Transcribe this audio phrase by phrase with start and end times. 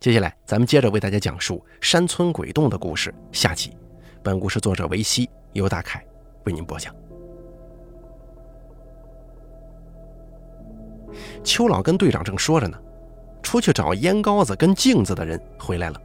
[0.00, 3.12] 接下来，咱们接着为大家讲述山村鬼洞的故事。
[3.32, 3.76] 下集，
[4.22, 6.00] 本故事作者维西，由大凯
[6.44, 6.94] 为您播讲。
[11.42, 12.78] 邱老跟队长正说着呢，
[13.42, 16.00] 出去找烟膏子跟镜子的人回来了。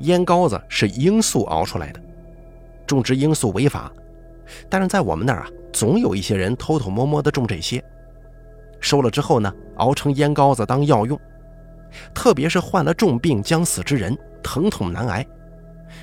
[0.00, 2.00] 烟膏子是罂粟熬出来的，
[2.88, 3.92] 种植罂粟违法，
[4.68, 7.80] 但是在我们那儿啊，总有一些人偷偷摸摸的种这些，
[8.80, 11.16] 收了之后呢，熬成烟膏子当药用。
[12.14, 15.26] 特别是患了重病将死之人，疼痛难挨，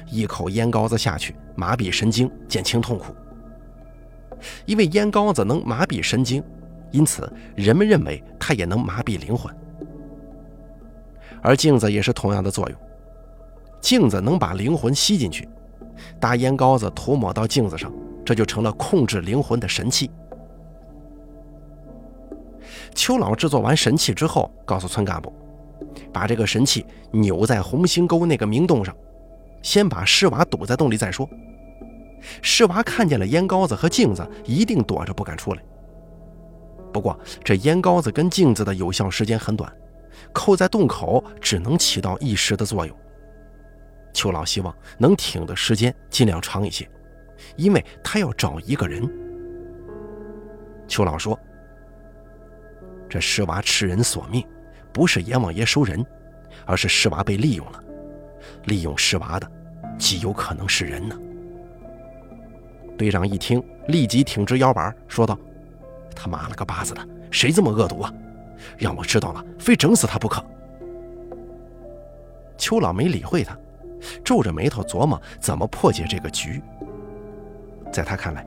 [0.10, 3.14] 一口烟膏子下去，麻痹神经，减轻痛苦。
[4.66, 6.44] 因为烟膏子能麻痹神经，
[6.92, 9.54] 因此人们认为它也能麻痹灵魂。
[11.42, 12.80] 而镜子也是同样的作用，
[13.82, 15.48] 镜子能把灵魂吸进去，
[16.20, 17.94] 大烟膏子涂抹到镜子上，
[18.26, 20.10] 这就成了控制灵魂的神器。
[22.96, 25.34] 邱老制作完神器之后，告诉村干部。
[26.12, 28.96] 把这个神器扭在红星沟那个明洞上，
[29.62, 31.30] 先把尸娃堵在洞里再说。
[32.42, 35.64] 尸娃看见了烟膏子和镜子，一定躲着不敢出来。
[36.92, 39.72] 不过这烟膏子跟镜子的有效时间很短，
[40.32, 42.96] 扣在洞口只能起到一时的作用。
[44.14, 46.88] 邱老希望能挺的时间尽量长一些，
[47.58, 49.10] 因为他要找一个人。
[50.88, 51.38] 邱老说
[53.10, 54.46] ：“这尸娃吃人索命。”
[54.94, 56.06] 不是阎王爷收人，
[56.66, 57.84] 而是尸娃被利用了。
[58.66, 59.52] 利用尸娃的，
[59.98, 61.18] 极有可能是人呢。
[62.98, 65.38] 队长一听，立即挺直腰板，说道
[66.16, 68.14] ：“他妈了个巴子的，谁这么恶毒啊？
[68.78, 70.46] 让我知道了，非整死他不可。”
[72.56, 73.58] 邱老没理会他，
[74.24, 76.62] 皱着眉头琢磨怎么破解这个局。
[77.92, 78.46] 在他看来，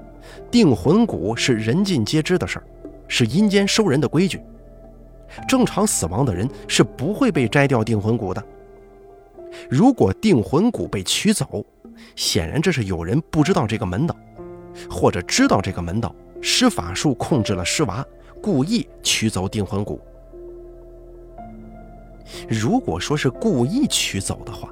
[0.51, 2.65] 定魂骨是人尽皆知的事儿，
[3.09, 4.41] 是阴间收人的规矩。
[5.49, 8.43] 正常死亡的人是不会被摘掉定魂骨的。
[9.71, 11.65] 如果定魂骨被取走，
[12.15, 14.15] 显然这是有人不知道这个门道，
[14.91, 18.05] 或者知道这个门道，施法术控制了尸娃，
[18.43, 20.01] 故意取走定魂骨。
[22.49, 24.69] 如果说是故意取走的话，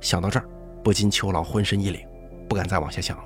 [0.00, 0.46] 想到这儿，
[0.82, 2.00] 不禁邱老浑身一凛，
[2.48, 3.24] 不敢再往下想了。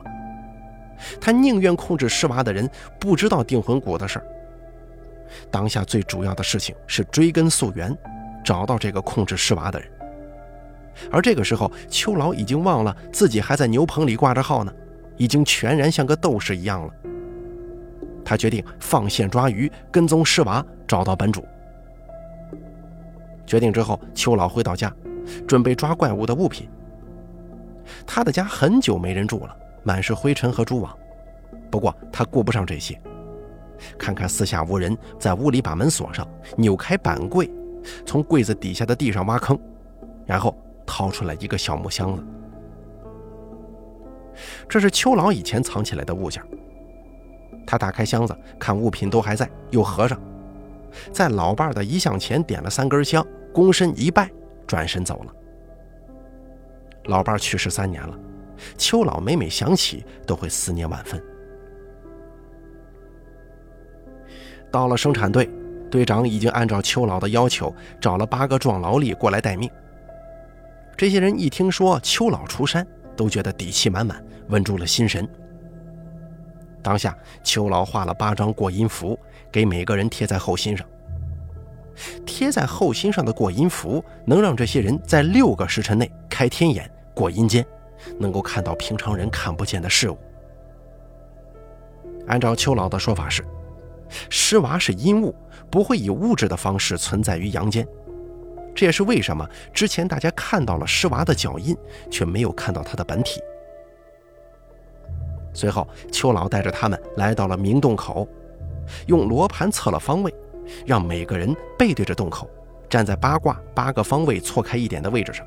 [1.20, 2.70] 他宁愿控制尸娃的人
[3.00, 4.26] 不知道定魂骨的事儿。
[5.50, 7.96] 当下最主要的事情是追根溯源，
[8.44, 9.88] 找到这个控制尸娃的人。
[11.10, 14.72] 而这个时候，邱老已经忘了自己还在牛棚里挂着号呢，
[15.16, 16.92] 已经全然像个斗士一样了。
[18.24, 21.44] 他决定放线抓鱼，跟踪尸娃，找到本主。
[23.44, 24.90] 决定之后，邱老回到家，
[25.46, 26.68] 准备抓怪物的物品。
[28.06, 30.96] 他的家很久没人住了，满是灰尘和蛛网。
[31.70, 32.98] 不过他顾不上这些。
[33.98, 36.26] 看看四下无人，在屋里把门锁上，
[36.56, 37.50] 扭开板柜，
[38.06, 39.58] 从柜子底下的地上挖坑，
[40.26, 42.24] 然后掏出来一个小木箱子。
[44.68, 46.42] 这是秋老以前藏起来的物件。
[47.66, 50.20] 他打开箱子，看物品都还在，又合上，
[51.12, 54.30] 在老伴的遗像前点了三根香，躬身一拜，
[54.66, 55.32] 转身走了。
[57.04, 58.18] 老伴去世三年了，
[58.76, 61.22] 秋老每每想起，都会思念万分。
[64.74, 65.48] 到了生产队，
[65.88, 69.70] 队长已经按照邱老的要求找了八个壮劳力过来待命。
[70.96, 72.84] 这些人一听说邱老出山，
[73.16, 75.28] 都觉得底气满满，稳住了心神。
[76.82, 79.16] 当下，邱老画了八张过阴符，
[79.52, 80.84] 给每个人贴在后心上。
[82.26, 87.64] 贴在后心上的过阴符，能让这些人在六个时辰内开天眼过阴间，
[88.18, 90.18] 能够看到平常人看不见的事物。
[92.26, 93.44] 按照邱老的说法是。
[94.28, 95.34] 尸娃是阴物，
[95.70, 97.86] 不会以物质的方式存在于阳间。
[98.74, 101.76] 这也是为什么之前大家看到了尸娃的脚印，
[102.10, 103.40] 却没有看到他的本体。
[105.52, 108.26] 随后，邱老带着他们来到了明洞口，
[109.06, 110.34] 用罗盘测了方位，
[110.84, 112.50] 让每个人背对着洞口，
[112.90, 115.46] 站在八卦八个方位错开一点的位置上。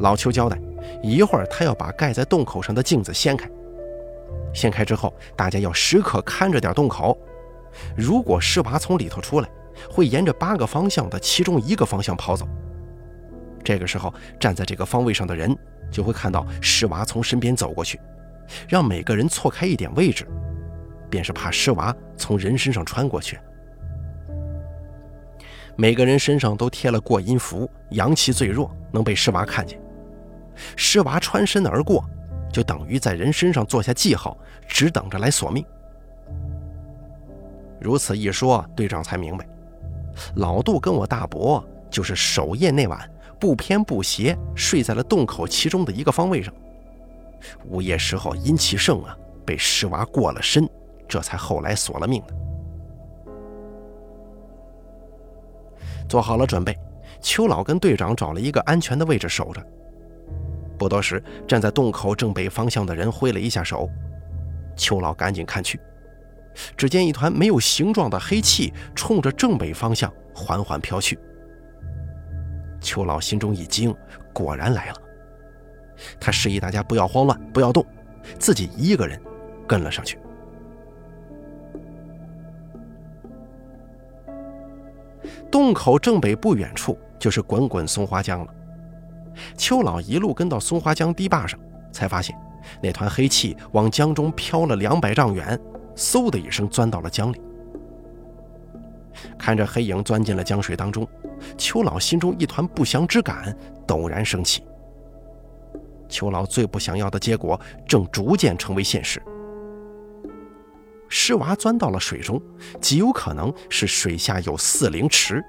[0.00, 0.60] 老邱交代，
[1.02, 3.48] 一会儿他要把盖在洞口上的镜子掀开。
[4.56, 7.16] 掀开之后，大家要时刻看着点洞口。
[7.94, 9.48] 如果尸娃从里头出来，
[9.90, 12.48] 会沿着八个方向的其中一个方向跑走。
[13.62, 15.54] 这个时候，站在这个方位上的人
[15.90, 18.00] 就会看到尸娃从身边走过去，
[18.66, 20.26] 让每个人错开一点位置，
[21.10, 23.38] 便是怕尸娃从人身上穿过去。
[25.76, 29.78] 每个人身上都贴了过阴符，阳气最弱，能被尸娃看见。
[30.76, 32.02] 尸娃穿身而过。
[32.56, 34.34] 就等于在人身上做下记号，
[34.66, 35.62] 只等着来索命。
[37.78, 39.46] 如此一说，队长才明白，
[40.36, 42.98] 老杜跟我大伯就是守夜那晚
[43.38, 46.50] 不偏不斜睡在了洞口其中的一个方位上。
[47.66, 49.14] 午夜时候阴气盛啊，
[49.44, 50.66] 被尸娃过了身，
[51.06, 52.34] 这才后来索了命的。
[56.08, 56.74] 做好了准备，
[57.20, 59.62] 邱老跟队长找了一个安全的位置守着。
[60.76, 63.88] 不多时，站在洞口正北方向的人挥了一下手，
[64.76, 65.80] 邱老赶紧看去，
[66.76, 71.18] 只见一团没有形状的黑气冲着正北方向缓缓飘去。
[72.80, 73.94] 邱老心中一惊，
[74.32, 74.96] 果然来了。
[76.20, 77.84] 他示意大家不要慌乱，不要动，
[78.38, 79.20] 自己一个人
[79.66, 80.18] 跟了上去。
[85.50, 88.54] 洞口正北不远处就是滚滚松花江了。
[89.56, 91.58] 邱老一路跟到松花江堤坝上，
[91.92, 92.36] 才发现
[92.82, 95.58] 那团黑气往江中飘了两百丈远，
[95.94, 97.40] 嗖的一声钻到了江里。
[99.38, 101.06] 看着黑影钻进了江水当中，
[101.56, 103.56] 邱老心中一团不祥之感
[103.86, 104.62] 陡然升起。
[106.08, 109.20] 邱老最不想要的结果正逐渐成为现实。
[111.08, 112.40] 尸娃钻到了水中，
[112.80, 115.42] 极有可能是水下有四灵池，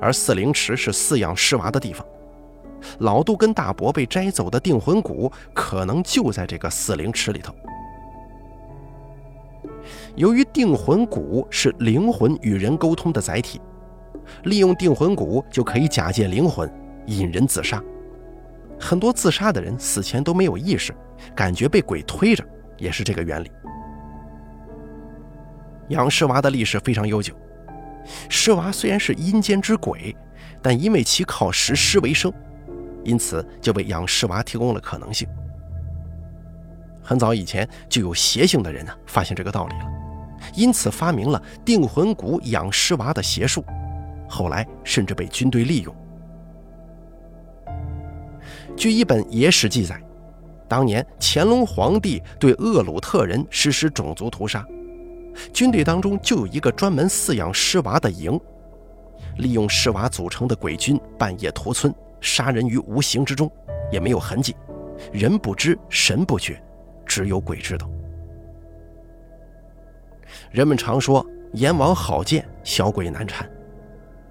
[0.00, 2.06] 而四灵池是饲养尸娃的地方。
[2.98, 7.54] 老杜跟大伯被摘走的定魂骨，可能就在这个死灵池里头。
[10.14, 13.60] 由于定魂骨是灵魂与人沟通的载体，
[14.44, 16.70] 利用定魂骨就可以假借灵魂
[17.06, 17.82] 引人自杀。
[18.78, 20.94] 很多自杀的人死前都没有意识，
[21.34, 22.44] 感觉被鬼推着，
[22.78, 23.50] 也是这个原理。
[25.88, 27.32] 养尸娃的历史非常悠久，
[28.28, 30.16] 尸娃虽然是阴间之鬼，
[30.60, 32.32] 但因为其靠食尸为生，
[33.06, 35.26] 因此就为养尸娃提供了可能性。
[37.00, 39.86] 很早以前就有邪性的人呢发现这个道理了，
[40.54, 43.64] 因此发明了定魂骨养尸娃的邪术，
[44.28, 45.94] 后来甚至被军队利用。
[48.76, 50.02] 据一本野史记载，
[50.66, 54.66] 当年乾隆皇帝对厄鲁特人实施种族屠杀，
[55.52, 58.38] 军队当中就有一个专门饲养尸娃的营，
[59.36, 63.50] 利用尸娃组成的鬼军半夜屠村，杀人于无形之中，
[63.90, 64.56] 也没有痕迹，
[65.12, 66.62] 人不知，神不觉，
[67.04, 67.88] 只有鬼知道。
[70.50, 73.48] 人们常说阎王好见，小鬼难缠，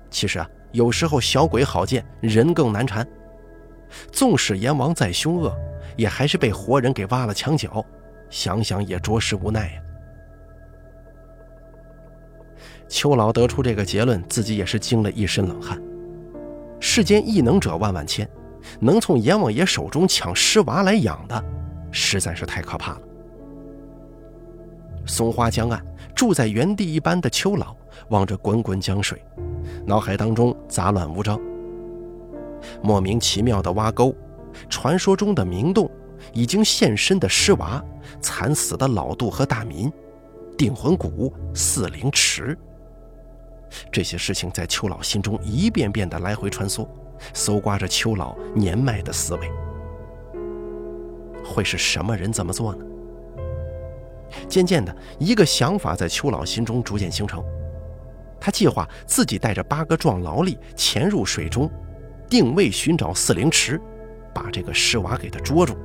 [0.09, 3.07] 其实啊，有时候小鬼好见，人更难缠。
[4.11, 5.55] 纵使阎王再凶恶，
[5.95, 7.83] 也还是被活人给挖了墙角，
[8.29, 9.81] 想想也着实无奈呀。
[12.87, 15.81] 邱老得出这个结论，自己也是惊了一身冷汗。
[16.87, 18.29] 世间异能者万万千，
[18.79, 21.43] 能从阎王爷手中抢尸娃来养的，
[21.91, 23.01] 实在是太可怕了。
[25.03, 25.83] 松花江岸，
[26.13, 27.75] 住在原地一般的秋老
[28.09, 29.19] 望着滚滚江水，
[29.83, 31.41] 脑海当中杂乱无章。
[32.83, 34.15] 莫名其妙的挖沟，
[34.69, 35.89] 传说中的明洞，
[36.33, 37.83] 已经现身的尸娃，
[38.21, 39.91] 惨死的老杜和大民，
[40.55, 42.55] 定魂谷、四灵池，
[43.91, 46.87] 这些事情在邱老心中一遍遍的来回穿梭，
[47.33, 49.51] 搜刮着邱老年迈的思维。
[51.43, 52.85] 会是什么人这么做呢？
[54.49, 57.43] 渐渐的，一个想法在邱老心中逐渐形成，
[58.39, 61.69] 他计划自己带着八个壮劳力潜入水中。
[62.27, 63.79] 定位寻找四灵池，
[64.33, 65.75] 把这个尸娃给他捉住。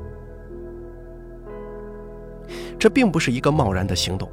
[2.78, 4.26] 这并不是一个贸然的行动，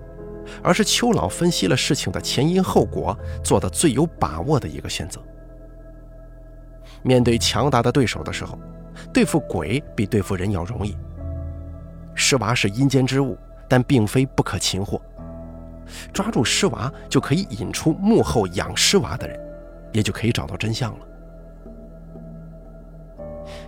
[0.63, 5.21] 而是邱老分析了事情的前因后果，做的最有把握的一个选择。
[7.03, 8.57] 面对强大的对手的时候，
[9.13, 10.97] 对付鬼比对付人要容易。
[12.15, 13.37] 尸娃是阴间之物，
[13.69, 14.99] 但并非不可擒获。
[16.11, 19.39] 抓住尸娃，就可以引出幕后养尸娃的人，
[19.93, 21.05] 也就可以找到真相了。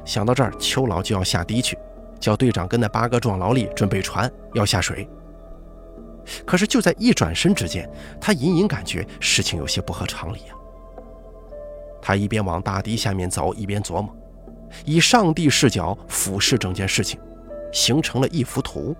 [0.03, 1.77] 想到这儿，邱老就要下堤去，
[2.19, 5.07] 叫队长跟那八个壮劳力准备船，要下水。
[6.45, 10.55] 可是就在一转身之间，他隐隐感觉事情有些不合常理啊。
[12.01, 14.15] 他一边往大堤下面走，一边琢磨，
[14.85, 17.19] 以上帝视角俯视整件事情，
[17.71, 18.95] 形成了一幅图。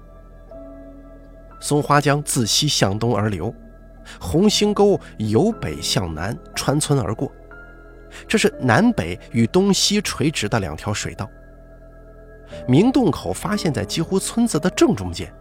[1.61, 3.53] 松花江自西向东而流，
[4.19, 7.31] 红星沟由北向南穿村而过。
[8.27, 11.29] 这是南北与东西垂直的两条水道。
[12.67, 15.31] 明洞口发现在几乎村子的正中间，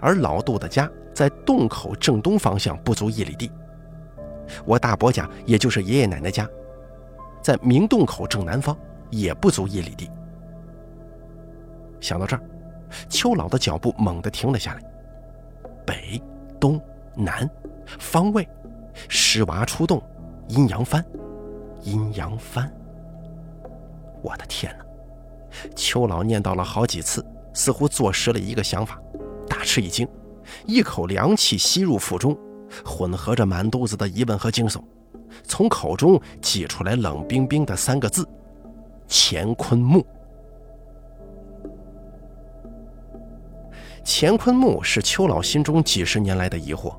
[0.00, 3.50] 而老杜的家在洞口正东方向不足一里地。
[4.64, 6.48] 我大伯家，也就是爷爷奶奶家，
[7.42, 8.76] 在明洞口正南方，
[9.10, 10.10] 也不足一里地。
[12.00, 12.42] 想到这儿，
[13.08, 14.82] 邱老的脚步猛地停了下来。
[15.84, 16.20] 北、
[16.60, 16.80] 东、
[17.14, 17.48] 南，
[17.98, 18.48] 方位，
[19.08, 20.02] 尸娃出洞，
[20.48, 21.04] 阴阳翻，
[21.82, 22.72] 阴阳翻。
[24.22, 24.84] 我的天哪！
[25.74, 29.00] 邱老念叨了好几次，似乎坐实了一个想法，
[29.66, 30.08] 吃一惊，
[30.64, 32.38] 一口凉气吸入腹中，
[32.84, 34.80] 混合着满肚子的疑问和惊悚，
[35.42, 38.26] 从口中挤出来冷冰冰的三个字：
[39.08, 40.06] 乾坤木。
[44.04, 46.94] 乾坤木是邱老心中几十年来的疑惑。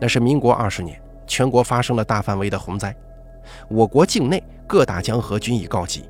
[0.00, 2.96] 那是民国二十年，全国发生了大范围的洪灾，
[3.68, 6.08] 我国境内各大江河均已告急，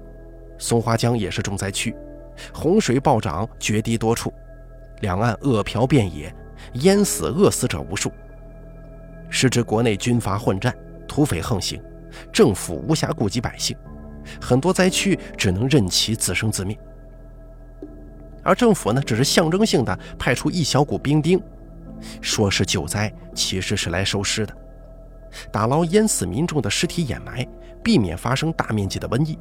[0.58, 1.94] 松花江也是重灾区，
[2.52, 4.32] 洪水暴涨，决堤多处，
[5.00, 6.34] 两岸饿殍遍野，
[6.74, 8.12] 淹死饿死者无数。
[9.28, 10.74] 时值国内军阀混战，
[11.08, 11.82] 土匪横行，
[12.32, 13.76] 政府无暇顾及百姓，
[14.40, 16.78] 很多灾区只能任其自生自灭。
[18.42, 21.42] 而政府呢，只是象征性的派出一小股兵丁，
[22.20, 24.54] 说是救灾，其实是来收尸的，
[25.50, 27.46] 打捞淹死民众的尸体掩埋，
[27.82, 29.38] 避免发生大面积的瘟疫。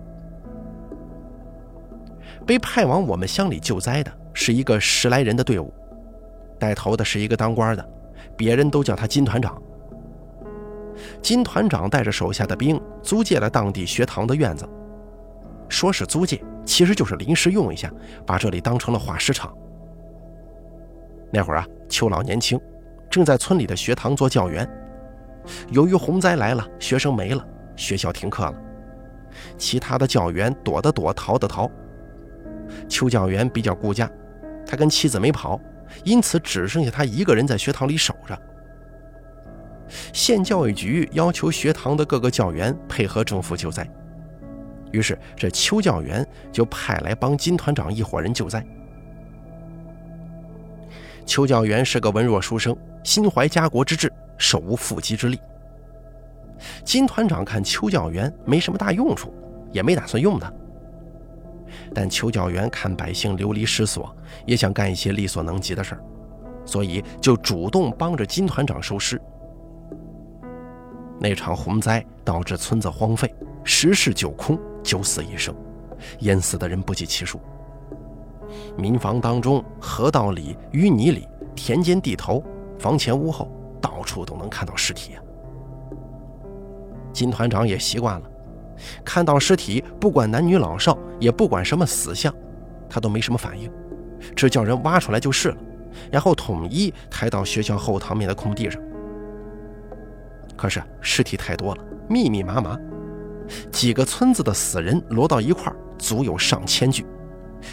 [2.45, 5.71] 被派往我们乡里救灾的是一个十来人的队伍，
[6.59, 7.89] 带头的是一个当官的，
[8.35, 9.61] 别人都叫他金团长。
[11.21, 14.67] 金团长带着手下的兵租借了当地学堂的院子，
[15.69, 16.41] 说是租借。
[16.65, 17.91] 其实就是临时用一下，
[18.25, 19.53] 把这里当成了化石场。
[21.29, 22.57] 那会儿啊，邱老年轻，
[23.09, 24.65] 正在村里的学堂做教员。
[25.71, 28.53] 由于洪灾来了，学生没了，学校停课了。
[29.57, 31.69] 其他的教员躲的躲，逃的逃。
[32.87, 34.09] 邱教员比较顾家，
[34.65, 35.59] 他跟妻子没跑，
[36.03, 38.39] 因此只剩下他一个人在学堂里守着。
[40.11, 43.87] 县教育局要求学堂的各个教员配合政府救灾。
[44.91, 48.65] 于是，这邱教员就派来帮金团长一伙人救灾。
[51.25, 55.39] 邱教员是个文弱书生，心怀家国之志，手无缚鸡之力。
[56.83, 59.33] 金团长看邱教员没什么大用处，
[59.71, 60.51] 也没打算用他。
[61.93, 64.15] 但邱教员看百姓流离失所，
[64.45, 66.03] 也想干一些力所能及的事儿，
[66.65, 69.21] 所以就主动帮着金团长收尸。
[71.19, 74.59] 那场洪灾导致村子荒废，十室九空。
[74.83, 75.55] 九死一生，
[76.19, 77.39] 淹死的人不计其数。
[78.77, 81.25] 民房当中、河道里、淤泥里、
[81.55, 82.43] 田间地头、
[82.77, 83.49] 房前屋后，
[83.79, 85.23] 到处都能看到尸体啊。
[87.13, 88.29] 金团长也习惯了，
[89.03, 92.33] 看到尸体，不管男女老少，也不管什么死相，
[92.89, 93.71] 他都没什么反应，
[94.35, 95.57] 只叫人挖出来就是了，
[96.11, 98.81] 然后统一抬到学校后堂面的空地上。
[100.55, 102.77] 可是尸体太多了，密密麻麻。
[103.71, 107.05] 几个村子的死人摞到一块儿，足有上千具，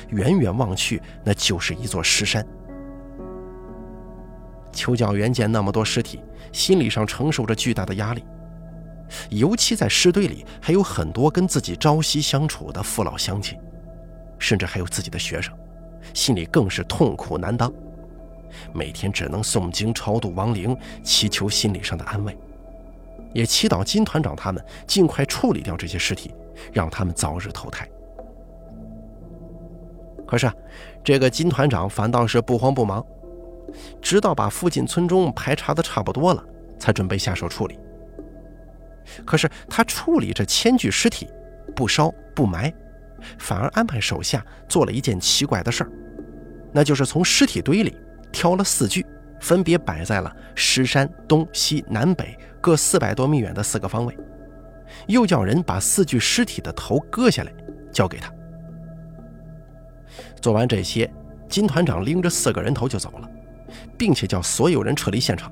[0.08, 2.44] 远远望去，那就是一座尸山。
[4.72, 6.20] 邱教员见那么多尸体，
[6.52, 8.24] 心理上承受着巨大的压力，
[9.30, 13.58] 尤其在尸堆里还有很多跟自己朝夕相处的父老乡亲，
[14.38, 15.52] 甚至还有自己的学生，
[16.14, 17.72] 心里更是痛苦难当，
[18.72, 22.36] 每天只能诵经超度亡灵，祈求心理上的安慰。
[23.32, 26.34] 也祈祷金团长他们尽快处理掉这些尸体，
[26.72, 27.88] 让他们早日投胎。
[30.26, 30.50] 可是，
[31.02, 33.04] 这个金团长反倒是不慌不忙，
[34.00, 36.44] 直到把附近村中排查的差不多了，
[36.78, 37.78] 才准备下手处理。
[39.25, 41.28] 可是他处理这千具尸体，
[41.75, 42.73] 不烧不埋，
[43.38, 45.90] 反而安排手下做了一件奇怪的事儿，
[46.73, 47.97] 那就是从尸体堆里
[48.33, 49.04] 挑了四具。
[49.40, 54.14] 分别摆在了石山东西南北各四百多米远的四个方位，
[55.07, 57.50] 又叫人把四具尸体的头割下来
[57.90, 58.30] 交给他。
[60.42, 61.11] 做完这些，
[61.49, 63.30] 金团长拎着四个人头就走了，
[63.97, 65.50] 并且叫所有人撤离现场，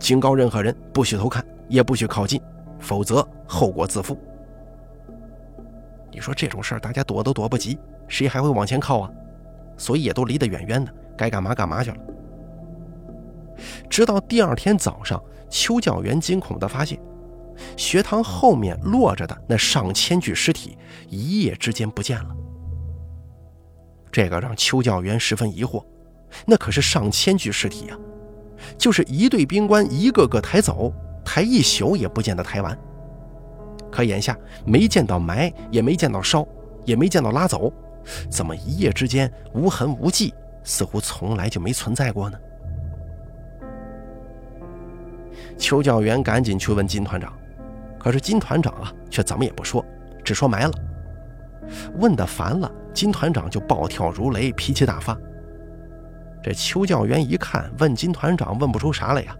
[0.00, 2.42] 警告任何人不许偷看，也不许靠近，
[2.80, 4.18] 否则后果自负。
[6.10, 9.10] 你说这种事儿，大家躲都躲不及，谁还会往前靠啊？
[9.76, 11.96] 所以也都离得远远的，该干嘛干嘛去了。
[13.88, 17.00] 直到第二天早上，邱教员惊恐地发现，
[17.76, 20.76] 学堂后面落着的那上千具尸体
[21.08, 22.36] 一夜之间不见了。
[24.10, 25.84] 这个让邱教员十分疑惑，
[26.44, 27.98] 那可是上千具尸体呀，
[28.76, 30.92] 就是一队兵官一个个抬走，
[31.24, 32.76] 抬一宿也不见得抬完。
[33.90, 36.46] 可眼下没见到埋，也没见到烧，
[36.84, 37.72] 也没见到拉走，
[38.30, 42.38] 怎么一夜之间无痕无迹，似乎从来就没存在过呢？
[45.58, 47.32] 邱教员赶紧去问金团长，
[47.98, 49.84] 可是金团长啊，却怎么也不说，
[50.24, 50.72] 只说埋了。
[51.98, 55.18] 问的烦了，金团长就暴跳如雷，脾气大发。
[56.42, 59.36] 这邱教员一看，问金团长问不出啥来呀，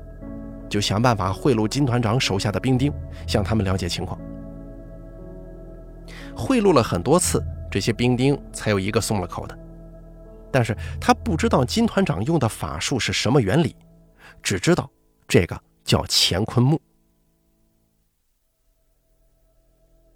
[0.70, 2.90] 就想办法贿赂金团长手下的兵丁，
[3.26, 4.18] 向他们了解情况。
[6.34, 9.58] 贿赂了很多次，这些兵丁才有一个松了口的。
[10.52, 13.76] 但是他不知道金团长用的法术是什么原理，
[14.42, 14.88] 只知道
[15.28, 16.80] 这个叫乾坤木。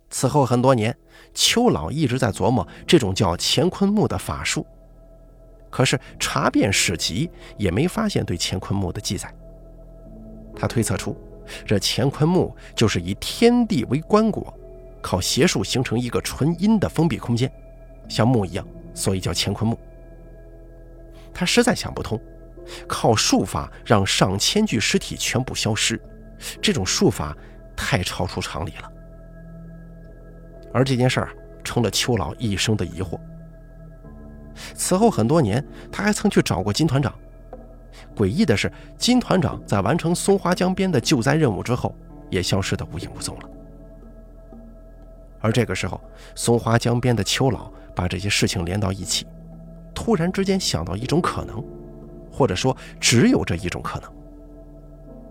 [0.09, 0.97] 此后很多年，
[1.35, 4.65] 邱老一直在琢磨这种叫乾坤木的法术，
[5.71, 9.33] 可是查遍史籍也没发现对乾坤木的记载。
[10.57, 11.17] 他推测出，
[11.67, 14.53] 这乾坤木就是以天地为棺椁，
[15.03, 17.51] 靠邪术形成一个纯阴的封闭空间，
[18.09, 19.79] 像木一样，所以叫乾坤木。
[21.33, 22.21] 他实在想不通，
[22.87, 26.01] 靠术法让上千具尸体全部消失，
[26.63, 27.37] 这种术法
[27.77, 28.91] 太超出常理了。
[30.73, 31.31] 而这件事儿
[31.63, 33.19] 成了邱老一生的疑惑。
[34.75, 37.13] 此后很多年，他还曾去找过金团长。
[38.17, 41.95] 诡异的是，金团长在完成松花江边的救灾任务之后，
[42.31, 43.49] 也消失得无影无踪了。
[45.41, 46.01] 而这个时候，
[46.35, 49.27] 松花江边的邱老把这些事情连到一起。
[49.95, 51.63] 突然之间想到一种可能，
[52.33, 54.11] 或者说只有这一种可能，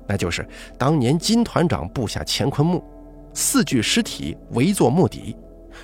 [0.08, 0.48] 那就是
[0.78, 2.84] 当年金团长布下乾坤木，
[3.34, 5.36] 四具尸体围坐墓底，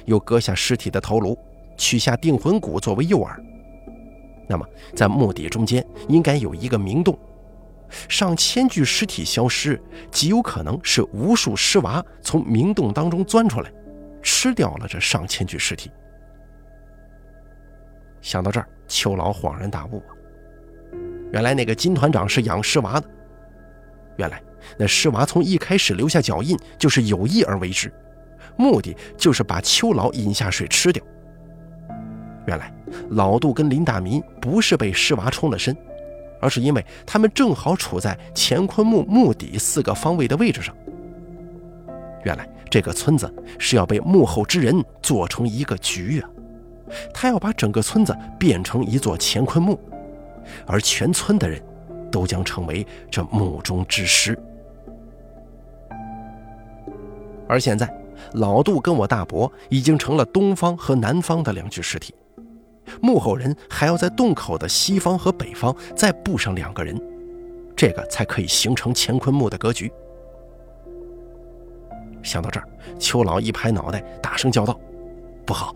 [0.06, 1.38] 又割下尸体的头颅，
[1.76, 3.36] 取下定魂骨作为诱饵。
[4.50, 7.18] 那么在墓底中间应该有一个明洞，
[8.08, 9.80] 上千具尸体消失，
[10.10, 13.72] 极有可能是无数尸娃从明洞当中钻出来，
[14.24, 15.92] 吃掉了这上千具尸体。
[18.22, 20.02] 想到这儿，秋老恍然大悟！
[21.32, 23.08] 原来那个金团长是养尸娃的，
[24.18, 24.42] 原来
[24.80, 27.94] 那尸娃从一开始留下脚印就是有意而为之，
[28.58, 31.04] 目的就是把秋老引下水吃掉。
[32.50, 32.74] 原来
[33.12, 35.78] 老杜跟林大民不是被尸娃冲了身，
[36.42, 40.76] 而是因为他们正好处在乾坤墓墓底四个方位的位置上。
[42.24, 46.30] 原来这个村子是要被幕后之人做成一个局啊！
[47.14, 49.80] 他要把整个村子变成一座乾坤墓，
[50.66, 51.62] 而全村的人
[52.12, 54.36] 都将成为这墓中之尸。
[57.48, 57.88] 而现在，
[58.34, 62.12] 老杜跟我大伯已经成了东方和南方的两具尸体，
[63.02, 67.00] 幕后人还要在洞口的西方和北方再布上两个人，
[67.76, 69.92] 这个才可以形成乾坤墓的格局。
[72.22, 72.68] 想到这儿，
[73.00, 74.78] 邱老一拍脑袋，大声叫道
[75.46, 75.74] ：“不好！”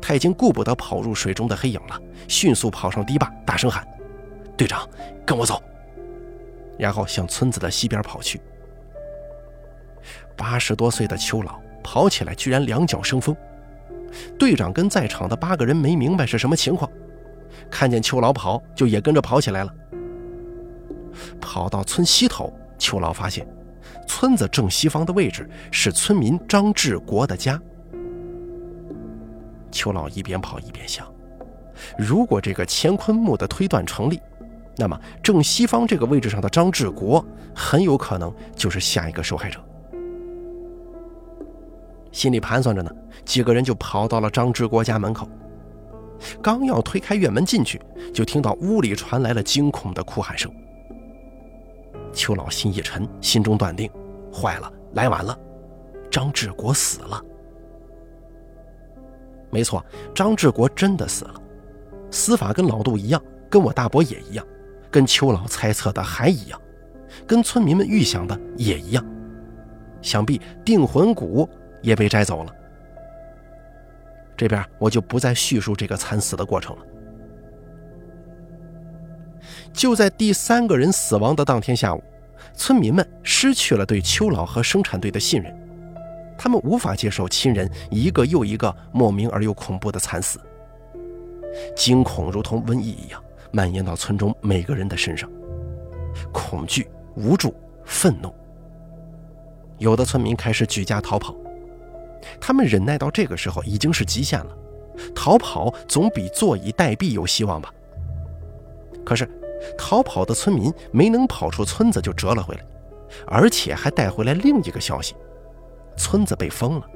[0.00, 3.86] 他已经顾不得跑入水中的黑影了，迅速跑上堤坝，大声喊
[4.56, 4.88] ：“队长，
[5.24, 5.62] 跟我走！”
[6.78, 8.40] 然后向村子的西边跑去。
[10.36, 13.36] 八十多岁的邱老跑起来居然两脚生风，
[14.38, 16.90] 队长跟在场的八个人没明白是什么情况，
[17.70, 19.74] 看见邱老跑，就也跟着跑起来了。
[21.40, 23.46] 跑到村西头，邱老发现，
[24.08, 27.60] 村子正西方的位置是村民张志国的家。
[29.70, 31.06] 邱老一边跑一边想：
[31.96, 34.20] 如果这个乾坤墓的推断成立，
[34.76, 39.62] 那么正西方这个位置上的张志国很有可能就是下一个受害者。
[42.12, 42.90] 心里盘算着呢，
[43.24, 45.28] 几个人就跑到了张志国家门口。
[46.40, 47.80] 刚要推开院门进去，
[48.14, 50.52] 就听到屋里传来了惊恐的哭喊声。
[52.12, 53.90] 邱老心一沉，心中断定：
[54.32, 55.36] 坏了，来晚了，
[56.10, 57.20] 张志国死了。
[59.50, 61.34] 没错，张志国真的死了，
[62.10, 63.20] 死法跟老杜一样，
[63.50, 64.46] 跟我大伯也一样，
[64.90, 66.60] 跟邱老猜测的还一样，
[67.26, 69.04] 跟村民们预想的也一样。
[70.02, 71.48] 想必定魂骨
[71.82, 72.54] 也被摘走了。
[74.36, 76.82] 这边我就不再叙述这个惨死的过程了。
[79.72, 82.02] 就在第三个人死亡的当天下午，
[82.54, 85.54] 村民们失去了对邱老和生产队的信任。
[86.38, 90.40] 他们无法接受亲人一个又一个莫名而又恐怖的惨死，
[91.76, 95.30] 惊恐如同瘟疫一样蔓延到村中每个人的身上，
[96.32, 98.34] 恐惧、无助、愤怒。
[99.78, 101.34] 有的村民开始举家逃跑，
[102.40, 104.56] 他们忍耐到这个时候已经是极限了，
[105.14, 107.72] 逃跑总比坐以待毙有希望吧。
[109.04, 109.28] 可是，
[109.76, 112.64] 逃跑的村民没能跑出村子就折了回来，
[113.26, 115.14] 而且还带回来另一个消息。
[115.96, 116.86] 村子被封了，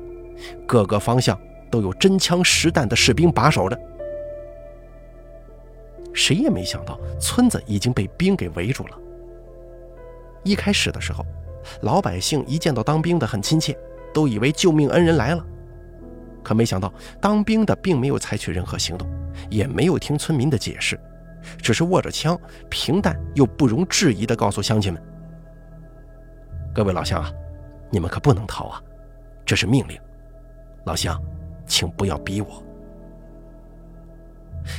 [0.67, 1.39] 各个方向
[1.71, 3.79] 都有真枪实弹的士兵把守着。
[6.15, 8.99] 谁也没想到，村子已经被兵给围住了。
[10.45, 11.27] 一开始的时候，
[11.83, 13.77] 老百姓一见到当兵的很亲切，
[14.13, 15.45] 都以为救命恩人来了。
[16.43, 19.09] 可没想到，当兵的并没有采取任何行动，
[19.51, 20.99] 也没有听村民的解释，
[21.59, 22.39] 只是握着枪，
[22.71, 25.03] 平淡又不容置疑地告诉乡亲们
[26.73, 27.33] ：“各位老乡啊，
[27.91, 28.81] 你们可不能逃啊，
[29.45, 29.99] 这是命令。
[30.85, 31.21] 老乡，
[31.67, 32.63] 请不要逼我。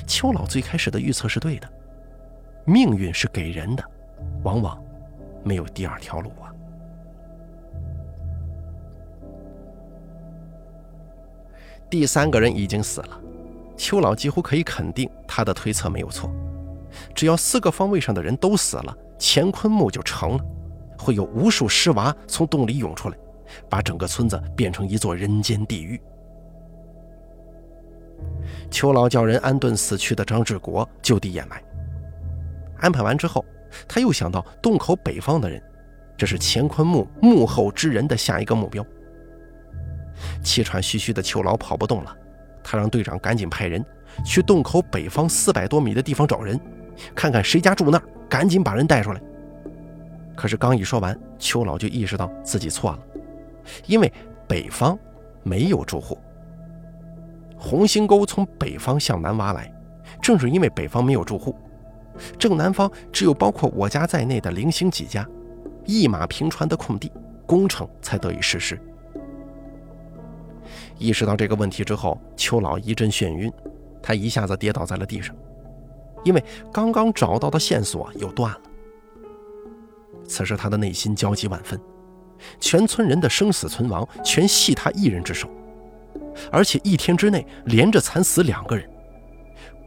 [0.06, 1.70] 邱老最开始的预测是对的，
[2.66, 3.84] 命运是给人的，
[4.44, 4.82] 往往
[5.44, 6.48] 没有第二条路啊。
[11.90, 13.22] 第三个人已经死了，
[13.78, 16.30] 邱老几乎可以肯定他的推测没有错。
[17.16, 20.46] 只要四个方位上的人都死了，乾坤墓就成了，
[20.98, 23.18] 会有无数尸娃从洞里涌出来，
[23.70, 26.00] 把整个村子变成一座人间地狱。
[28.70, 31.64] 邱老叫人安顿死去的张志国，就地掩埋。
[32.80, 33.46] 安排完之后，
[33.88, 35.62] 他又想到洞口北方的人，
[36.18, 38.86] 这是乾坤墓幕后之人的下一个目标。
[40.44, 42.16] 气喘吁吁的邱老跑不动了，
[42.64, 43.84] 他让队长赶紧派人
[44.26, 46.60] 去洞口北方四百多米的地方找人，
[47.14, 49.22] 看看谁家住那儿，赶紧把人带出来。
[50.36, 53.00] 可是刚一说完，邱老就意识到自己错了，
[53.86, 54.12] 因为
[54.48, 54.98] 北方
[55.44, 56.18] 没有住户。
[57.58, 59.72] 红星沟从北方向南挖来，
[60.22, 61.56] 正是因为北方没有住户，
[62.38, 65.28] 正南方只有包括我家在内的零星几家，
[65.86, 67.12] 一马平川的空地，
[67.48, 68.80] 工程才得以实施。
[70.98, 73.52] 意识到这个问题之后，邱老一阵眩晕，
[74.02, 75.36] 他一下子跌倒在了地上，
[76.24, 78.62] 因为刚刚找到的线索又断了。
[80.28, 81.80] 此时他的内心焦急万分，
[82.60, 85.50] 全村人的生死存亡全系他一人之手，
[86.52, 88.90] 而且一天之内连着惨死两个人，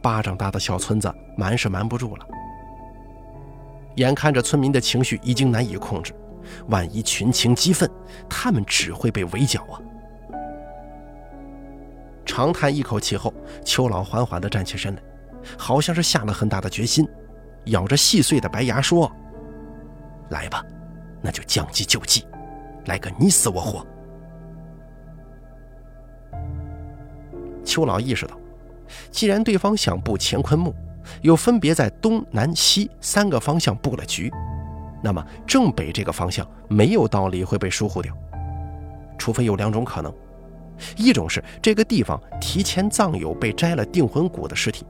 [0.01, 2.25] 巴掌大的小村子瞒是瞒不住了。
[3.95, 6.13] 眼看着村民的情绪已经难以控制，
[6.69, 7.89] 万一群情激愤，
[8.29, 9.81] 他们只会被围剿啊！
[12.25, 13.33] 长叹一口气后，
[13.65, 15.01] 邱老缓缓地站起身来，
[15.57, 17.07] 好像是下了很大的决心，
[17.65, 19.11] 咬着细碎的白牙说
[20.29, 20.63] ：“来吧，
[21.21, 22.25] 那就将计就计，
[22.85, 23.85] 来个你死我活。”
[27.65, 28.37] 邱老意识到，
[29.11, 30.73] 既然对方想布乾坤墓，
[31.21, 34.31] 又分别在东南西三个方向布了局，
[35.01, 38.15] 那么正北这个方向没有道理会被疏忽掉，
[39.17, 40.13] 除非有两种可能。
[40.97, 44.85] 一种是这个地方提前葬有被摘了定魂骨的尸体，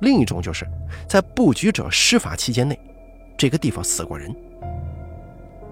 [0.00, 0.66] 另一种就是
[1.08, 2.78] 在布局者施法期间内，
[3.36, 4.34] 这个地方死过人。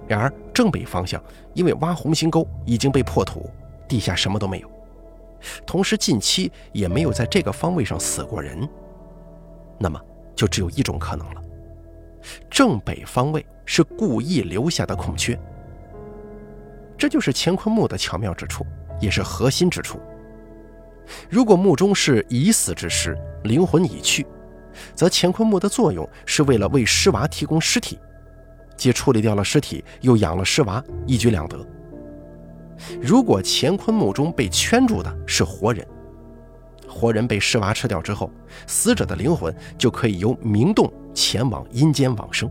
[0.06, 1.22] 然而正北方向
[1.52, 3.50] 因为挖红星沟已经被破土，
[3.86, 4.70] 地下什么都没有，
[5.66, 8.68] 同时近期也没有在这个方位上死过人，
[9.78, 10.00] 那么
[10.34, 11.42] 就只有一种可能了：
[12.50, 15.38] 正北方位是故意留下的空缺。
[16.96, 18.66] 这就是乾坤墓的巧妙之处。
[19.00, 20.00] 也是核心之处。
[21.30, 24.26] 如果墓中是已死之尸，灵魂已去，
[24.94, 27.98] 则乾坤墓的作用是为了为尸娃提供尸体，
[28.76, 31.58] 既处理掉了尸体，又养了尸娃，一举两得。
[33.00, 35.86] 如果乾坤墓中被圈住的是活人，
[36.86, 38.30] 活人被尸娃吃掉之后，
[38.66, 42.50] 死者的灵魂就可以由明洞前往阴间往生。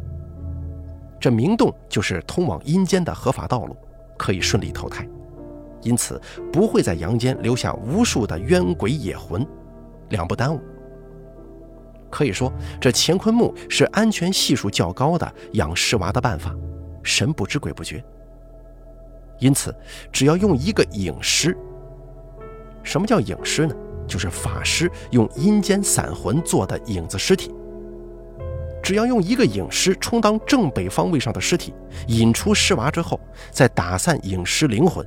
[1.20, 3.78] 这明洞就是通往阴间的合法道路，
[4.18, 5.08] 可以顺利投胎。
[5.88, 6.22] 因此
[6.52, 9.48] 不会在阳间留下无数的冤鬼野魂，
[10.10, 10.60] 两不耽误。
[12.10, 16.54] 可以说，这乾坤木是安全系数较高的养尸娃的办法，
[17.04, 18.04] 神不知鬼不觉。
[19.40, 19.74] 因此，
[20.12, 21.58] 只要用一个影尸，
[22.84, 23.74] 什么叫影尸呢？
[24.06, 27.54] 就是法师用阴间散魂做的影子尸体。
[28.84, 31.74] 只要用一个影尸充当正北方位上的尸体，
[32.08, 33.18] 引出尸娃之后，
[33.52, 35.06] 再打散影尸灵魂。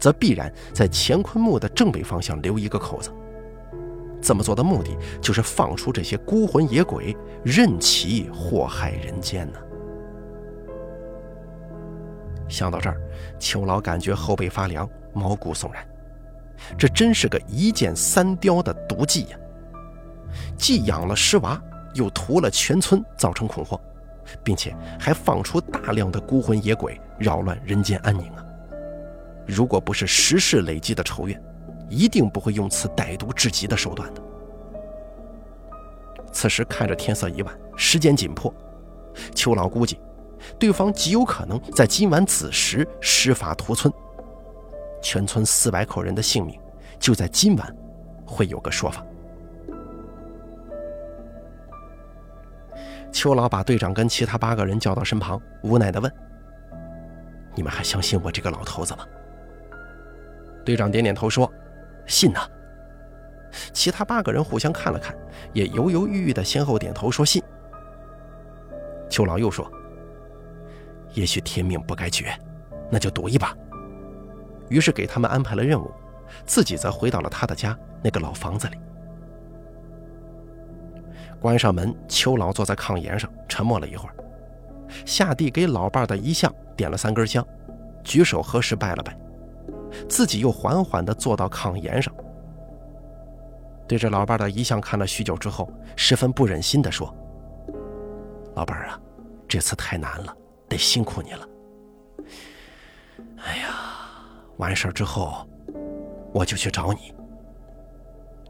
[0.00, 3.12] 则必然在乾坤墓的正北方向留一个口子。
[4.22, 9.58] 这么做的目的，就是放出这些孤魂野鬼，任其祸害人间呢。
[12.48, 13.00] 想到这儿，
[13.38, 15.86] 邱老感觉后背发凉，毛骨悚然。
[16.76, 19.38] 这真是个一箭三雕的毒计呀！
[20.56, 21.58] 既养了尸娃，
[21.94, 23.80] 又屠了全村，造成恐慌，
[24.44, 28.44] 并且还放出大量的孤魂野鬼，扰乱人间安宁啊！
[29.50, 31.42] 如果不是时事累积的仇怨，
[31.88, 34.22] 一定不会用此歹毒至极的手段的。
[36.32, 38.54] 此时看着天色已晚，时间紧迫，
[39.34, 39.98] 邱老估计，
[40.58, 43.92] 对方极有可能在今晚子时施法屠村，
[45.02, 46.58] 全村四百口人的性命
[47.00, 47.76] 就在今晚
[48.24, 49.04] 会有个说法。
[53.10, 56.10] 邱老把队长跟其他八个人叫到身旁，无奈地问
[57.56, 59.04] ：“你们还相信我这个老头子吗？”
[60.64, 61.50] 队长点点头说
[62.06, 62.46] ：“信呐。”
[63.72, 65.16] 其他八个人互相看了看，
[65.52, 67.42] 也犹犹豫豫的先后点头说信。
[69.08, 69.68] 邱老又说
[71.14, 72.32] ：“也许天命不该绝，
[72.90, 73.52] 那就赌一把。
[74.68, 75.90] 于是给他们安排了任务，
[76.46, 78.78] 自己则回到了他的家那个老房子里。
[81.40, 84.14] 关上门，邱老坐在炕沿上，沉默了一会儿，
[85.04, 87.44] 下地给老伴的遗像点了三根香，
[88.04, 89.16] 举手合十拜了拜，
[90.08, 92.12] 自己又缓缓地坐到炕沿上，
[93.88, 97.14] 对着老伴的遗像看了许久之后，十分不忍心地说
[98.54, 99.00] ：“老伴啊，
[99.48, 100.36] 这次太难了，
[100.68, 101.48] 得辛苦你了。
[103.44, 103.74] 哎呀，
[104.58, 105.46] 完事儿之后，
[106.32, 107.12] 我就去找你。”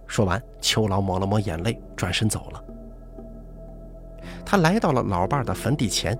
[0.07, 2.64] 说完，秋老抹了抹眼泪，转身走了。
[4.44, 6.18] 他来到了老伴的坟地前，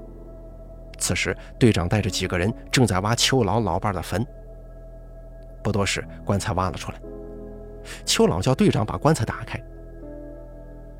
[0.99, 4.25] 此时队长带着几个人正在挖秋老老伴的坟。
[5.71, 7.01] 不多时，棺材挖了出来。
[8.05, 9.57] 邱老叫队长把棺材打开。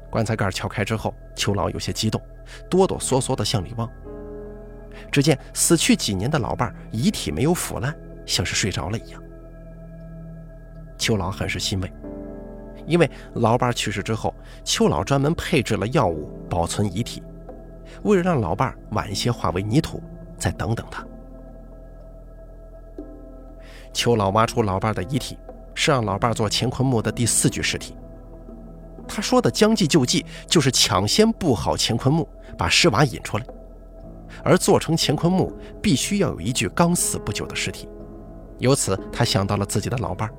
[0.09, 2.23] 棺材盖撬开之后，邱老有些激动，
[2.71, 3.91] 哆哆嗦嗦地向里望。
[5.11, 7.93] 只见死去几年的老伴遗体没有腐烂，
[8.25, 9.21] 像是睡着了一样。
[10.97, 11.93] 邱老很是欣慰。
[12.87, 17.25] 因为老伴去世之后，邱老专门配置了药物保存遗体，
[18.05, 20.01] 为了让老伴晚些化为泥土，
[20.39, 21.05] 再等等他。
[23.93, 25.39] 邱老挖出老伴的遗体，
[25.75, 27.95] 是让老伴做乾坤墓的第四具尸体。
[29.09, 33.45] 他说的将计就计，就是抢先布好乾坤墓，把尸娃引出来。
[34.45, 37.89] 而做成乾坤墓，必须要有一具刚死不久的尸体。
[38.59, 40.31] 由此，他想到了自己的老伴。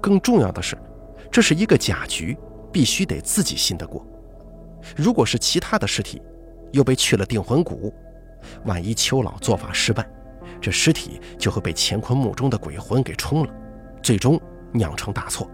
[0.00, 0.78] 更重要的是。
[1.32, 2.36] 这是一个假局，
[2.72, 4.04] 必须得自己信得过。
[4.96, 6.20] 如果是其他的尸体，
[6.72, 7.94] 又被去了定魂骨，
[8.64, 10.04] 万一邱老做法失败，
[10.60, 13.52] 这尸体就会被乾坤墓中的鬼魂给冲了，
[14.02, 14.40] 最终
[14.72, 15.50] 酿成大错。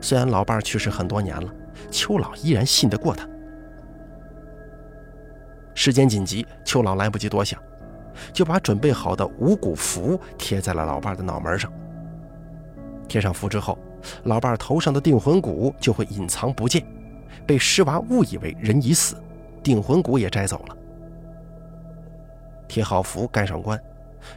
[0.00, 1.52] 虽然老伴去世很多年了，
[1.90, 3.28] 邱老依然信得过他。
[5.74, 7.60] 时间紧急，邱老来不及多想，
[8.32, 11.72] 就把准备好的五谷符贴在了老伴的脑门上。
[13.08, 13.78] 贴上符之后。
[14.24, 16.86] 老伴头上的定魂骨就会隐藏不见，
[17.44, 19.16] 被尸娃误以为人已死，
[19.60, 20.76] 定魂骨也摘走了。
[22.68, 23.78] 贴好符，盖上棺，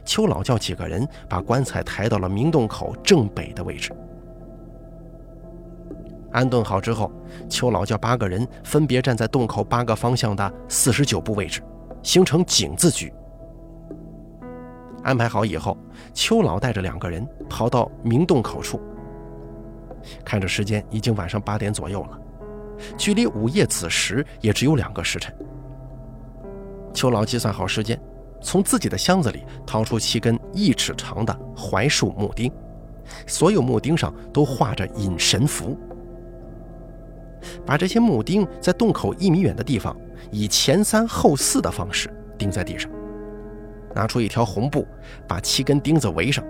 [0.04, 3.92] 邱老叫几个人把棺材抬到了明洞口正北的位置。
[6.32, 7.12] 安顿好之后，
[7.48, 11.62] 邱老叫八个人分别站在洞口八个方向的四十九步位置，
[12.02, 13.12] 形成井字局。
[15.02, 15.76] 安排好以后，
[16.14, 18.80] 邱老带着两个人跑到明洞口处。
[20.24, 22.18] 看着时间，已经晚上八点左右了，
[22.96, 25.34] 距离午夜子时也只有两个时辰。
[26.94, 28.00] 邱老计算好时间，
[28.42, 32.52] 从自己的箱子里掏出七根一尺长的槐树木钉，
[33.26, 35.78] 所有木钉上都画着引神符。
[37.64, 39.96] 把这些木钉在洞口一米远的地方，
[40.30, 42.90] 以前三后四的方式钉在地上，
[43.94, 44.86] 拿出一条红布，
[45.26, 46.44] 把七根钉子围上，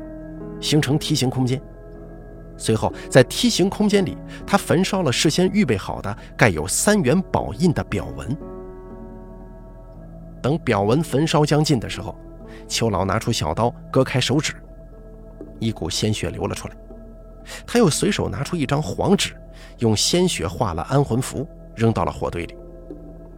[0.61, 1.61] 形成梯形空间。
[2.59, 8.37] 随后，在梯形空间里，他焚烧了事先预备好的盖有三元宝印的表文。
[10.43, 12.15] 等表文焚烧将尽的时候，
[12.69, 14.55] 邱老拿出小刀割开手指，
[15.61, 16.75] 一股鲜血流了出来。
[17.67, 19.35] 他又随手拿出一张黄纸，
[19.79, 22.57] 用鲜血画了安魂符，扔到了火堆里，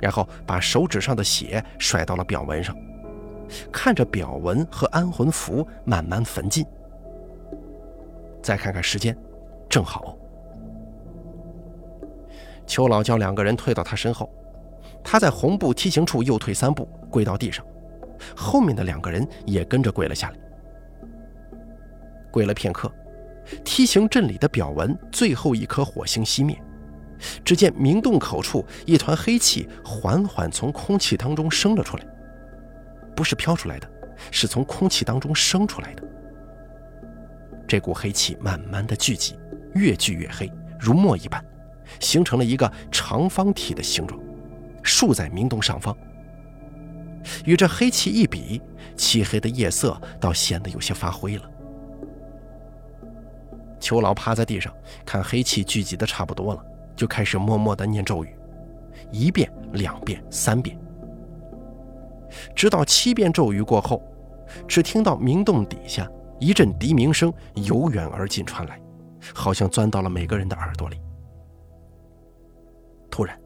[0.01, 2.77] 然后把手指上的血甩到了表文上，
[3.71, 6.65] 看着表文和安魂符慢慢焚尽。
[8.43, 9.17] 再看看时间，
[9.69, 10.17] 正好。
[12.67, 14.31] 邱老叫两个人退到他身后，
[15.05, 17.65] 他在红布梯形处又退三步，跪到地上，
[18.35, 20.37] 后面的两个人也跟着跪了下来。
[22.33, 22.91] 跪了片刻，
[23.63, 26.61] 梯形阵里的表文最后一颗火星熄灭，
[27.45, 32.05] 只见明洞口处一团黑气缓缓从空气当中升了出来，
[33.15, 33.89] 不是飘出来的，
[34.33, 36.03] 是从空气当中升出来的。
[37.69, 39.39] 这股黑气慢慢的聚集，
[39.75, 41.45] 越聚越黑，如墨一般，
[42.01, 44.21] 形成了一个长方体的形状，
[44.85, 45.97] 竖在明洞上方。
[47.45, 48.63] 与这黑气一比，
[48.97, 51.51] 漆黑的夜色倒显得有些发灰了。
[53.81, 54.73] 邱老趴在地上，
[55.05, 58.37] 看黑气聚集的差不多了，就开始默默的念咒语，
[59.11, 60.79] 一遍、两遍、三遍，
[62.55, 64.03] 直到七遍咒语过后，
[64.69, 66.09] 只听到明洞底下。
[66.41, 68.79] 一阵笛鸣声由远而近传来，
[69.33, 71.01] 好像钻到了每个人的耳朵里。
[73.09, 73.39] 突然，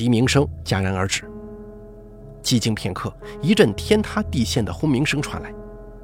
[0.00, 1.30] 笛鸣声戛然而止。
[2.42, 5.52] 寂静片刻，一阵天塌地陷的轰鸣声传来，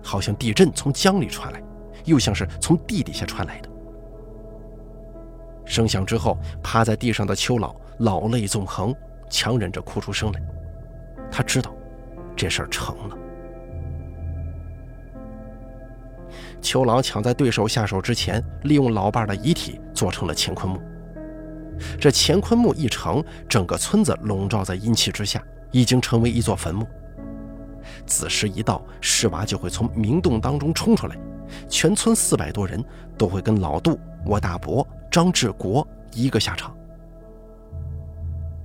[0.02, 1.62] 好像地震从江里传来，
[2.04, 3.70] 又像是从地底下传来的。
[5.64, 8.94] 声响之后，趴在地上的邱老老泪纵横，
[9.30, 10.42] 强忍着哭出声来。
[11.30, 11.74] 他知道，
[12.36, 13.16] 这事儿成了。
[16.60, 20.82] 邱老抢在对手下手之前，利用老伴的遗体做成了乾坤木。
[22.00, 26.86] 这乾坤墓一成，整个村子笼罩在阴气之下，已经成为一座坟墓。
[28.04, 31.16] 子时一到，尸娃就会从明洞当中冲出来，
[31.68, 32.82] 全村四百多人
[33.16, 36.76] 都会跟老杜、我大伯、张志国一个下场。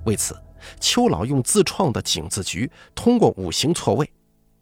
[0.06, 0.36] 为此，
[0.80, 4.10] 邱老用自创的井字局，通过五行错位，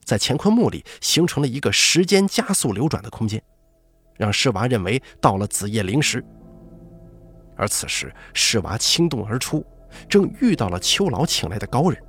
[0.03, 3.41] 在乾坤墓里形成了一个时间加速流转的空间，
[4.17, 6.23] 让尸娃认为到了子夜零时。
[7.59, 9.65] 而此时，尸娃倾洞而出，
[10.07, 12.01] 正遇到了秋老请来的高人。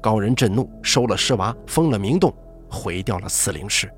[0.00, 2.32] 高人震怒，收了尸娃，封了明洞，
[2.70, 3.92] 毁掉了四灵石。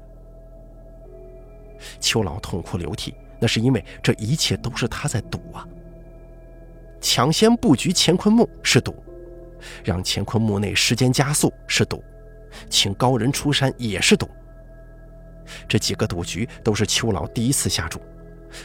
[2.00, 5.68] 秋老痛哭流涕，那是因为这一切都是他在赌啊。
[7.02, 8.96] 抢先布局乾坤墓是赌，
[9.84, 12.02] 让乾坤墓内时间加速是赌，
[12.70, 14.26] 请高人出山也是赌。
[15.68, 18.00] 这几个赌局都是秋老第一次下注，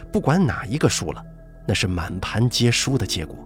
[0.10, 1.26] 不管哪一个输了，
[1.70, 3.38] 那是满盘皆输的结果。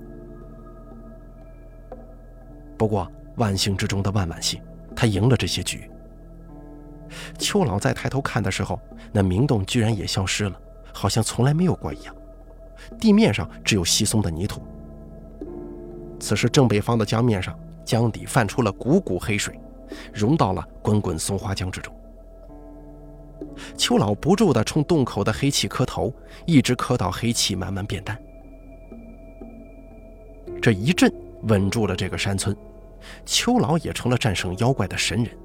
[2.78, 4.62] 不过万幸之中的万万幸，
[4.96, 5.92] 他赢了这些局。
[7.38, 8.80] 邱老在抬头看的时候，
[9.12, 10.58] 那明洞居然也消失了，
[10.94, 12.16] 好像从来没有过一样，
[12.98, 14.62] 地面上只有稀松的泥土。
[16.18, 19.60] 此时正北方的江面上，江底泛出了股股黑水，
[20.14, 21.94] 融到了滚滚松花江之中。
[23.78, 26.14] 邱老不住地冲洞口的黑气磕头，
[26.46, 28.18] 一直磕到黑气慢慢变淡。
[30.62, 31.12] 这一阵
[31.44, 32.56] 稳住了这个山村，
[33.26, 35.38] 邱老也成了战胜妖怪的神人。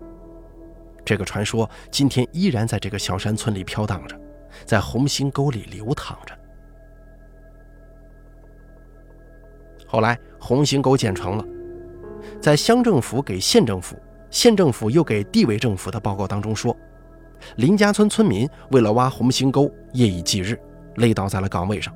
[1.05, 4.18] 这个传说今天依然在这个小山村里飘荡着，
[4.64, 6.37] 在红星沟里流淌着。
[9.87, 11.44] 后来，红星沟建成了，
[12.40, 13.97] 在乡政府给县政府、
[14.31, 16.77] 县政府又给地委政府的报告当中说，
[17.57, 20.59] 林家村村民为了挖红星沟，夜以继日，
[20.96, 21.94] 累倒在了岗位上，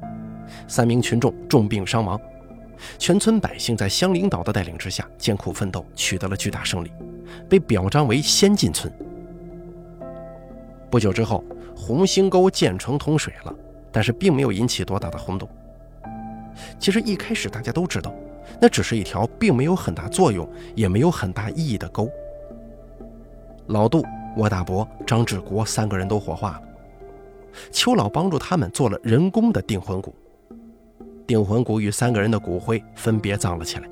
[0.67, 2.21] 三名群众重病伤亡，
[2.99, 6.91] 全村百姓在乡领导的带领之下艰苦奋斗，取得了巨大胜利，
[7.49, 8.93] 被表彰为先进村。
[10.91, 11.43] 不久之后，
[11.75, 13.55] 红星沟建成通水了，
[13.91, 15.49] 但是并没有引起多大的轰动。
[16.79, 18.15] 其实一开始大家都知道，
[18.61, 22.11] 那只是一条并没有很大作用，也没有很大意义的沟。
[23.69, 24.05] 老杜、
[24.37, 26.63] 我大伯、张志国三个人都火化了，
[27.71, 30.15] 邱老帮助他们做了人工的定魂骨，
[31.27, 33.89] 定魂骨与三个人的骨灰分别葬了起来，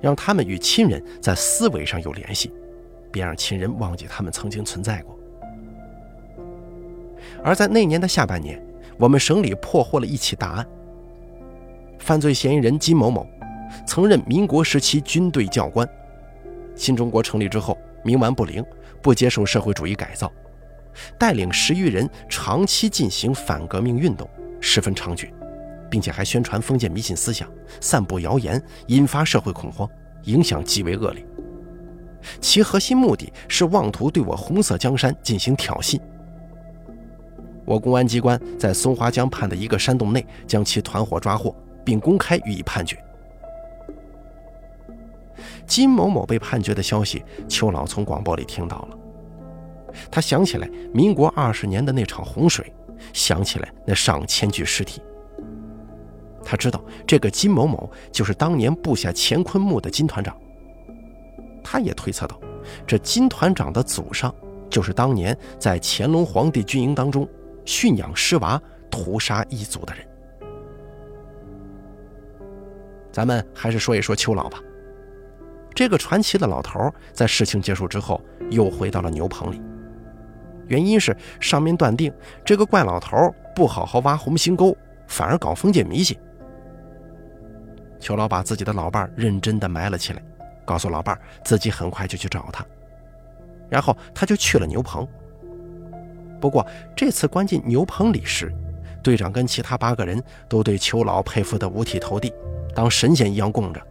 [0.00, 2.52] 让他们与亲人在思维上有联系，
[3.12, 5.16] 别让亲人忘记他们曾经存在过。
[7.44, 8.60] 而在那年的下半年，
[8.98, 10.66] 我们省里破获了一起大案。
[11.98, 13.26] 犯罪嫌疑人金某某，
[13.86, 15.88] 曾任民国时期军队教官。
[16.74, 18.64] 新中国成立之后，冥顽不灵，
[19.02, 20.32] 不接受社会主义改造，
[21.18, 24.28] 带领十余人长期进行反革命运动，
[24.60, 25.30] 十分猖獗，
[25.90, 27.48] 并且还宣传封建迷信思想，
[27.80, 29.88] 散布谣言，引发社会恐慌，
[30.24, 31.26] 影响极为恶劣。
[32.40, 35.98] 其核心目的是妄图对我红色江山进行挑衅。
[37.64, 41.54] 我公安机关在松花江畔的一个山洞内将其团伙抓获。
[41.84, 42.96] 并公开予以判决。
[45.70, 48.98] 金某某被判决的消息，邱老从广播里听到了。
[50.10, 52.74] 他想起来民国二十年的那场洪水，
[53.12, 55.00] 想起来那上千具尸体。
[56.42, 60.36] 他知道这个金某某就是当年布下乾坤墓的金团长。
[61.62, 62.36] 他也推测到，
[62.84, 64.34] 这金团长的祖上
[64.68, 67.28] 就是当年在乾隆皇帝军营当中
[67.64, 70.04] 驯养尸娃、屠杀一族的人。
[73.12, 74.60] 咱们还是说一说邱老吧。
[75.74, 79.60] 这个传奇的老头在事情结束之后又回到了牛棚里，
[80.66, 82.12] 原因是上面断定
[82.44, 86.18] 这个怪老头不好好挖红星沟，反而搞封建迷信。
[87.98, 90.22] 邱老把自己的老伴认真的埋了起来，
[90.64, 92.64] 告诉老伴自己很快就去找他，
[93.68, 95.06] 然后他就去了牛棚。
[96.40, 96.66] 不过
[96.96, 98.52] 这次关进牛棚里时，
[99.02, 102.32] 队长跟其他八个人都对邱老佩服得五体投地。
[102.74, 103.86] 当神仙一样供着，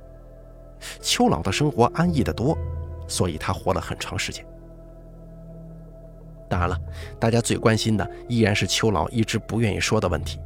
[1.02, 2.58] 邱老的生活安逸得多，
[3.08, 4.46] 所以他活了很长时间。
[6.50, 6.80] 当然了，
[7.20, 10.40] 大家最关心的依然是邱老一直不愿意说的问题，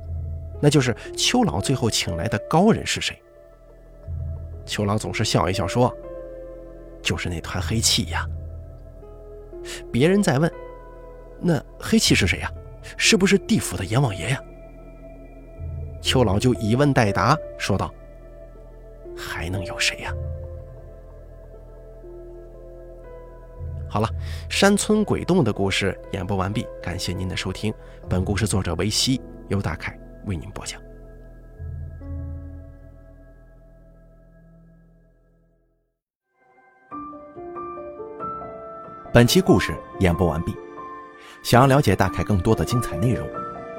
[0.61, 3.17] 那就是邱老最后请来的高人是谁。
[4.65, 5.95] 邱老总是笑一笑说
[7.01, 8.27] ：“就是那团黑气呀。”
[9.91, 10.51] 别人在问
[11.39, 12.51] ：“那黑气是谁呀？
[12.97, 14.41] 是不是地府的阎王爷呀？”
[16.01, 17.93] 邱老就以问代答，说道。
[19.17, 20.13] 还能有谁呀？
[23.89, 24.09] 好了，
[24.49, 27.71] 山村鬼洞的故事演播完毕，感谢您的收听。
[28.09, 29.95] 本故事作者为西，由大凯
[30.25, 30.81] 为您播讲。
[39.13, 40.55] 本期故事演播完毕。
[41.43, 43.29] 想要了解大凯更多的精彩内容，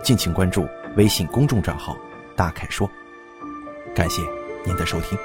[0.01, 0.65] 敬请关注
[0.97, 1.97] 微信公众账号
[2.37, 2.89] “大凯说”。
[3.97, 4.23] 感谢
[4.65, 5.19] 您的收听。